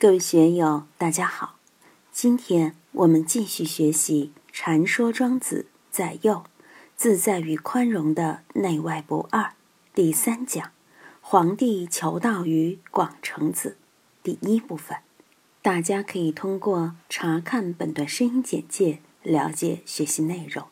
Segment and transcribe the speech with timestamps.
[0.00, 1.56] 各位学友，大家好。
[2.10, 6.44] 今天我们继续学习《禅说庄子在右
[6.96, 9.42] 自在与宽容的内外不二》
[9.94, 10.70] 第三讲
[11.20, 13.76] “皇帝求道于广成子”
[14.24, 14.96] 第一部分。
[15.60, 20.68] 大家可以通过查看本段声音简介了解学习内容。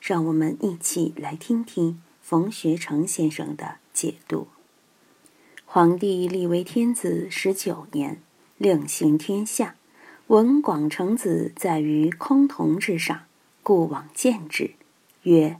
[0.00, 4.46] 让我们一起来听听冯学成先生的解读。
[5.64, 8.22] 皇帝立为天子十九年。
[8.60, 9.74] 令行天下，
[10.26, 13.22] 闻广成子在于崆峒之上，
[13.62, 14.72] 故往见之。
[15.22, 15.58] 曰：“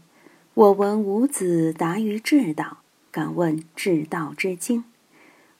[0.52, 4.84] 我闻吾子达于至道，敢问至道之经。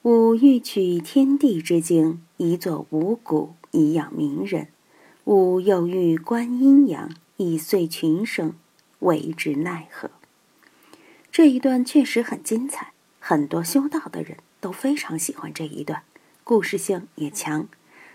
[0.03, 4.69] 吾欲取天地之经，以作五谷，以养民人。
[5.25, 8.53] 吾又欲观阴阳，以遂群生，
[8.99, 10.11] 为之奈何？”
[11.33, 16.03] 这一段确实很精彩，很多修道的人都非常喜欢这一段。
[16.51, 17.69] 故事性也强，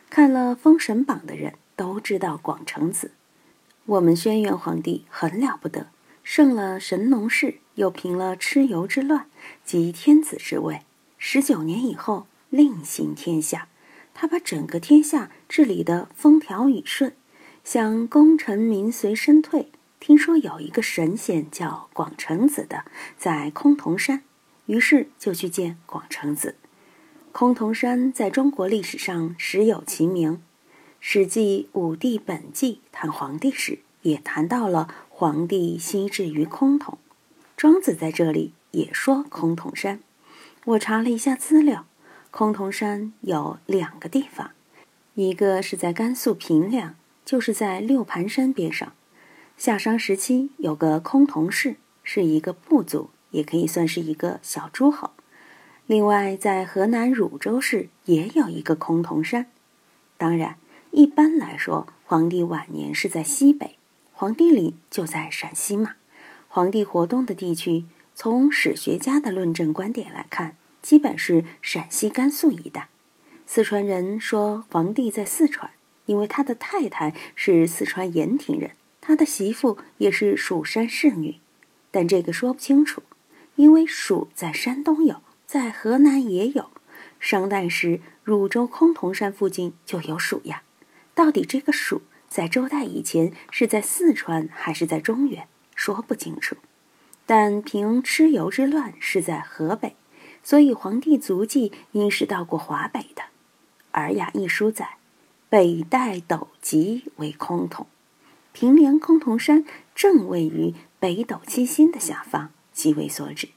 [0.10, 3.12] 看了《封神榜》的人都知道广成子。
[3.86, 5.88] 我们轩辕皇帝很了不得，
[6.22, 9.28] 胜了神农氏，又平了蚩尤之乱，
[9.64, 10.82] 即天子之位。
[11.18, 13.70] 十九年以后，另行天下，
[14.14, 17.16] 他把整个天下治理得风调雨顺，
[17.64, 19.72] 想功成名随身退。
[20.02, 22.84] 听说有一个神仙叫广成子的，
[23.18, 24.24] 在崆峒山，
[24.66, 26.58] 于是就去见广成子。
[27.36, 30.36] 崆峒山在中国历史上时有其名，
[31.02, 36.94] 《史记·武帝本纪》谈皇帝时也谈到了皇帝西至于崆峒。
[37.58, 40.00] 庄子在这里也说崆峒山。
[40.64, 41.86] 我查了一下资料，
[42.32, 44.52] 崆峒山有两个地方，
[45.16, 48.94] 一个是在甘肃平凉，就是在六盘山边上。
[49.58, 55.12] 夏商时期有个崆峒氏，是一个部族，也可以算是一个小诸侯。
[55.88, 59.46] 另外，在河南汝州市也有一个崆峒山。
[60.18, 60.56] 当然，
[60.90, 63.78] 一般来说，皇帝晚年是在西北，
[64.12, 65.94] 皇帝陵就在陕西嘛。
[66.48, 67.86] 皇帝活动的地区，
[68.16, 72.90] 从史学家的论证观点来看，基本是陕西、甘肃一带。
[73.46, 75.70] 四川人说皇帝在四川，
[76.08, 81.36] 因为他的太太是四川盐亭人，他的媳妇也是蜀山侍女，
[81.92, 83.04] 但这个说不清楚，
[83.56, 85.22] 因为蜀在山东有。
[85.56, 86.70] 在河南也有，
[87.18, 90.64] 商代时汝州崆峒山附近就有蜀呀。
[91.14, 96.58] 到底这个蜀在周代以前是在四川还是在中原，说不清楚。
[97.26, 99.96] 但凭蚩尤之乱是在河北，
[100.44, 103.22] 所以皇帝足迹应是到过华北的。
[103.92, 104.98] 《尔雅》一书载，
[105.48, 107.86] 北代斗吉为崆峒，
[108.52, 109.64] 平凉崆峒山
[109.96, 113.48] 正位于北斗七星的下方，即为所指。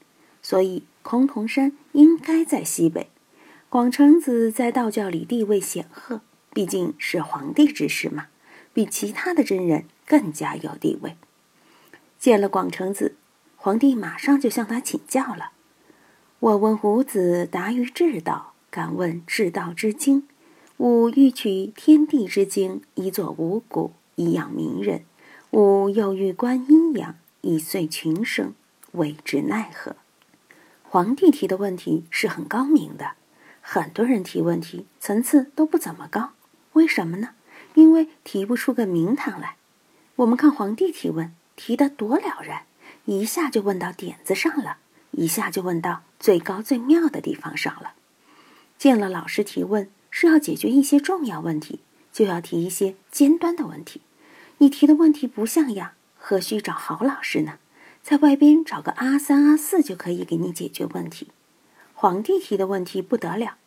[0.41, 0.83] 所以。
[1.03, 3.09] 崆峒山应该在西北，
[3.69, 6.21] 广成子在道教里地位显赫，
[6.53, 8.27] 毕竟是皇帝之师嘛，
[8.73, 11.15] 比其他的真人更加有地位。
[12.19, 13.15] 见了广成子，
[13.55, 15.51] 皇帝马上就向他请教了
[16.39, 20.27] ：“我问胡子达于至道，敢问至道之经。
[20.77, 25.03] 吾欲取天地之经，以作五谷，以养民人。
[25.51, 28.53] 吾又欲观阴阳，以遂群生，
[28.91, 29.95] 谓之奈何？”
[30.91, 33.11] 皇帝提的问题是很高明的，
[33.61, 36.31] 很多人提问题层次都不怎么高，
[36.73, 37.35] 为什么呢？
[37.75, 39.57] 因为提不出个名堂来。
[40.15, 42.63] 我们看皇帝提问，提得多了然，
[43.05, 44.77] 一下就问到点子上了，
[45.11, 47.93] 一下就问到最高最妙的地方上了。
[48.79, 54.01] 见了老师提问是要解决一些重要问题，就要提一些尖端的问题。
[54.57, 57.59] 你提的问题不像样，何须找好老师呢？
[58.03, 61.27] 在外边找个阿三阿四就可以给你解决问题。
[61.93, 63.57] 皇帝提的问题不得了。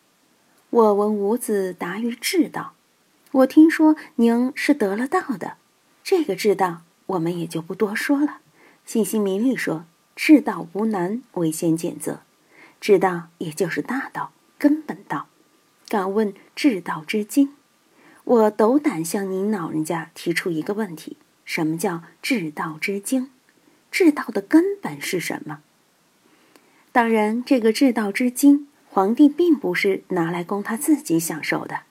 [0.69, 2.73] 我闻吾子达于至道，
[3.31, 5.57] 我听说您是得了道的。
[6.03, 8.39] 这个至道我们也就不多说了。
[8.85, 9.85] 信息明利说，
[10.15, 12.21] 至道无难，唯先简则。
[12.81, 15.27] 至道也就是大道，根本道。
[15.87, 17.53] 敢问至道之经？
[18.23, 23.29] 我斗胆向您老人家提出一个问题：什么叫至道之经？
[23.93, 25.59] 治道的根本是什么？
[26.91, 31.81] 当然，这个治道之经，皇帝并不是拿来供他自己享受的。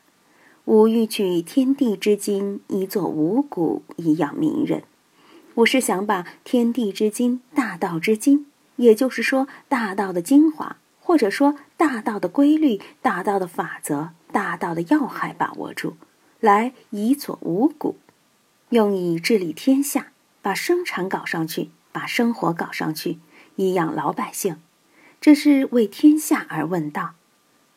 [0.65, 4.83] 吾欲取天地之经，以作五谷，以养民人。
[5.55, 15.97] 我是想把天地之经、大道之经，也就是说大道的精华，或者说大道的规律、大道的法则、大道的要害把握住，
[16.41, 17.97] 来以作五谷，
[18.71, 20.09] 用以治理天下，
[20.43, 21.71] 把生产搞上去。
[21.93, 23.19] 把生活搞上去，
[23.57, 24.57] 以养老百姓，
[25.21, 27.15] 这是为天下而问道。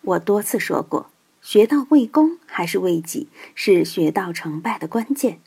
[0.01, 1.09] 我多次说过，
[1.41, 5.39] 学到为公还是为己，是学到成败的关键。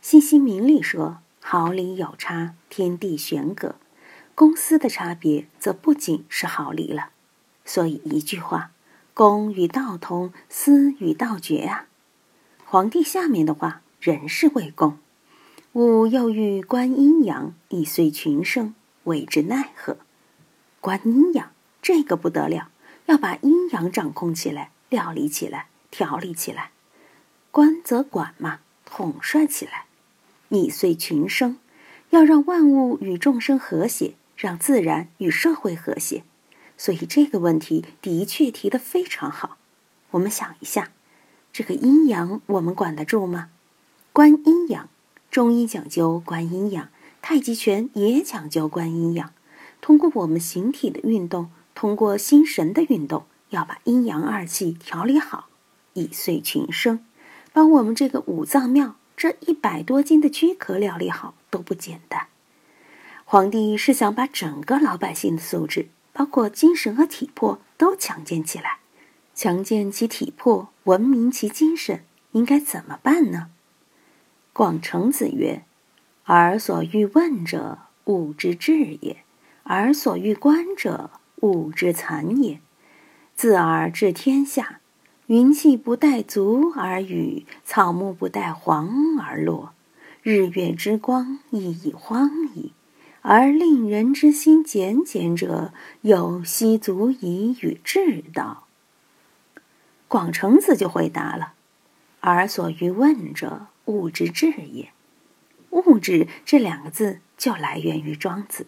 [0.00, 3.76] 信息明里说：“毫厘有差，天地悬隔。”
[4.34, 7.10] 公私的差别，则不仅是毫厘了。
[7.64, 8.70] 所以一句话
[9.14, 11.86] ：“公与道同，私与道绝啊。”
[12.64, 14.98] 皇帝下面的话仍是为公。
[15.76, 18.74] 吾又欲观阴阳，以遂群生，
[19.04, 19.98] 为之奈何？
[20.80, 21.52] 观阴阳，
[21.82, 22.70] 这个不得了，
[23.04, 24.70] 要把阴阳掌控起来。
[24.88, 26.70] 料理起来，调理起来，
[27.50, 29.84] 官则管嘛，统帅起来，
[30.48, 31.58] 以遂群生，
[32.08, 36.24] 要让万物与众生和谐，让自然与社会和谐。
[36.78, 39.58] 所以这个问题的确提得非常好。
[40.12, 40.90] 我们想一下，
[41.52, 43.50] 这个阴阳我们管得住吗？
[44.14, 44.88] 观阴阳，
[45.36, 46.88] 中医讲究观阴阳，
[47.20, 49.34] 太极拳也讲究观阴阳。
[49.82, 53.26] 通过我们形体的运动，通过心神的运动。
[53.50, 55.50] 要把阴阳二气调理好，
[55.92, 57.04] 以遂群生，
[57.52, 62.28] 把我们这个五脏庙这一百多斤的躯壳料理好都不简单。
[63.26, 68.78] 皇帝是想把整个老百姓的素质，包括精神和体魄都强健起来，
[69.34, 72.02] 强健其体魄，文明其精神，
[72.32, 73.50] 应该怎么办呢？
[74.56, 75.66] 广成子曰
[76.24, 77.76] ：“尔所欲问者，
[78.06, 79.16] 物之至也；
[79.64, 81.10] 尔所欲观者，
[81.42, 82.58] 物之残也。”
[83.36, 84.80] 自尔治天下，
[85.26, 89.74] 云气不带足而雨，草木不带黄而落，
[90.22, 92.72] 日月之光亦已荒矣。
[93.20, 98.64] 而令人之心简简者，有希足以与治道。
[100.08, 101.52] 广成子就回答了
[102.20, 104.90] ：“尔所欲问者，物之至也。
[105.70, 108.66] 物质这两个字就来源于庄子，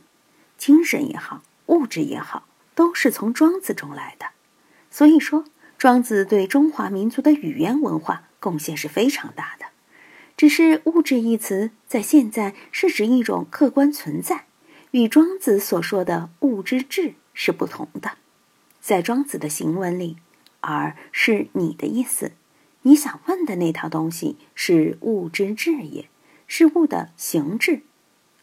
[0.57, 4.27] 精神也好，物质也好，都是从庄子中来的。”
[4.91, 5.45] 所以说，
[5.77, 9.67] 庄子对中华民族的语言文化贡献是非常大的。
[10.37, 14.47] 只是“物质”一词在现在是指一种客观存在，
[14.93, 18.13] 与庄子所说的“物之质”是不同的。
[18.81, 20.17] 在庄子的行文里
[20.61, 22.33] ，“而”是你的意思，
[22.83, 26.09] 你想问的那套东西是“物之质也”，
[26.47, 27.83] 是物的形质。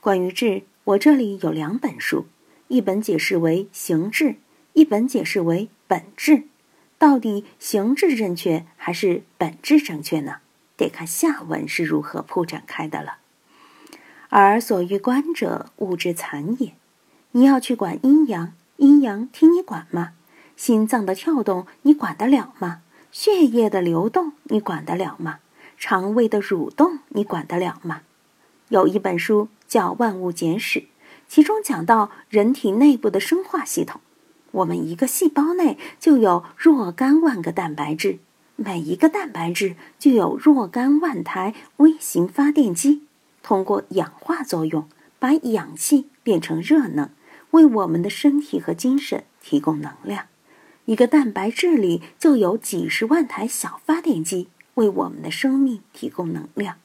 [0.02, 2.28] 关于“质”，我这里有两本书，
[2.68, 4.36] 一本解释为形质，
[4.74, 5.70] 一本解释为。
[5.88, 6.46] 本质，
[6.98, 10.38] 到底形质正确还是本质正确呢？
[10.76, 13.18] 得看下文是如何铺展开的了。
[14.30, 16.74] 而所欲观者，物之残也。
[17.32, 20.14] 你要去管阴阳，阴阳听你管吗？
[20.56, 22.82] 心脏的跳动你管得了吗？
[23.18, 25.40] 血液的流动你管得了吗？
[25.78, 28.02] 肠胃的蠕动你管得了吗？
[28.68, 30.82] 有一本书叫《万物简史》，
[31.26, 34.02] 其中讲到人体内部的生化系统。
[34.52, 38.20] 我们一个细胞内就有若干万个蛋白质，
[38.58, 43.04] 每一个蛋白质就有若干万台微型发电机，
[43.42, 44.90] 通过氧化作用
[45.20, 47.10] 把氧气变成热能，
[47.52, 50.26] 为我们的身体和精神提供能量。
[50.86, 56.78] 一个蛋白质里就有几十万台小发电机，为我们的生命提供能量。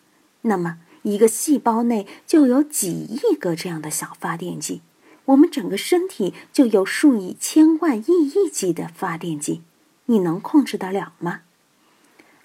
[0.42, 4.80] 那么，一个细胞内就有几亿个这样的小发电机。
[5.26, 9.62] 我们整个身体就有数以千万亿亿计的发电机，
[10.06, 11.42] 你能控制得了吗？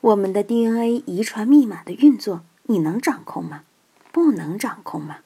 [0.02, 3.64] 我们的 DNA 遗传密码的运作，你能掌控吗？
[4.12, 5.18] 不能掌控吗？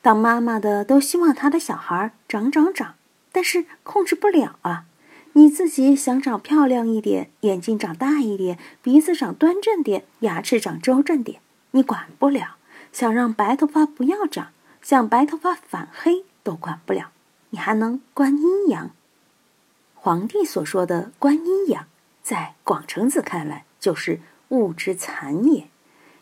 [0.00, 2.94] 当妈妈的都希望她的小孩长长长，
[3.32, 4.86] 但是控制不了啊！
[5.38, 11.40] 你自己想长漂亮一点，眼睛长大一点，鼻子长端正点，牙齿长周正点，
[11.70, 12.56] 你管不了。
[12.90, 14.48] 想让白头发不要长，
[14.82, 16.24] 想白头发反黑。
[16.42, 17.12] 都管不了，
[17.50, 18.90] 你还能观阴阳？
[19.94, 21.86] 皇帝所说的观阴阳，
[22.20, 25.68] 在广成子看来就是物之残也。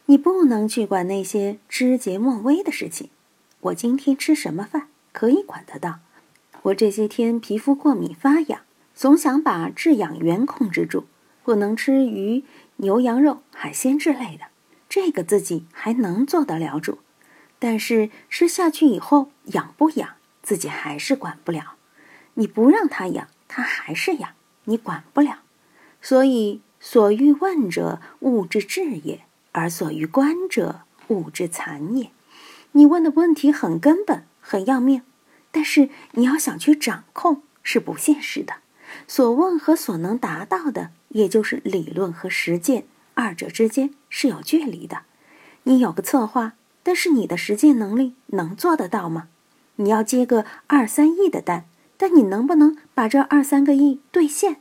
[0.05, 3.09] 你不能去管那些枝节末微的事情。
[3.61, 6.01] 我今天吃什么饭可以管得到？
[6.65, 8.61] 我这些天皮肤过敏发痒，
[8.97, 11.05] 总想把致痒源控制住，
[11.45, 12.45] 不能吃鱼、
[12.77, 14.47] 牛羊肉、海鲜之类的。
[14.89, 16.99] 这个自己还能做得了主。
[17.59, 21.75] 但是吃下去以后痒不痒，自己还是管不了。
[22.35, 24.31] 你不让他养，他还是养，
[24.65, 25.41] 你管不了。
[26.01, 29.21] 所以所欲问者，物之至也；
[29.53, 32.11] 而所欲观者，物之残也。
[32.73, 35.03] 你问的问题很根本，很要命，
[35.51, 38.55] 但是你要想去掌控，是不现实的。
[39.07, 45.03] 所问和所能达到的，也就是理论和实践二者之间是有距离的。
[45.65, 46.55] 你有个策划。
[46.87, 49.27] 但是你的实践能力能做得到吗？
[49.75, 51.65] 你要接个二三亿的单，
[51.97, 54.59] 但你能不能把这二三个亿兑现？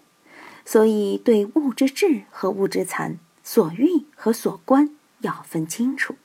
[0.65, 4.89] 所以对物之质和物之残、所欲和所观
[5.19, 6.15] 要分清楚。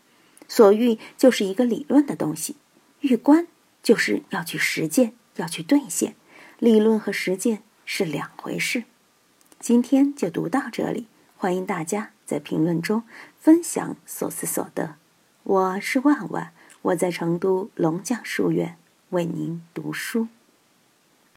[0.49, 2.57] 所欲就是一个理论的东西，
[3.01, 3.47] 欲观
[3.83, 6.15] 就是要去实践、要去兑现。
[6.59, 8.85] 理论和实践是两回事。
[9.59, 13.03] 今天就读到这里，欢迎大家在评论中
[13.41, 14.95] 分享所思所得。
[15.43, 18.77] 我是万万，我在成都龙江书院
[19.09, 20.29] 为您读书。